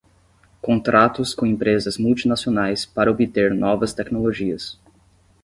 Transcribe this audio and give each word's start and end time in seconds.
contratos 0.63 1.35
com 1.35 1.45
empresas 1.45 1.95
multinacionais 1.99 2.87
para 2.87 3.11
obter 3.11 3.53
novas 3.53 3.93
tecnologias 3.93 4.79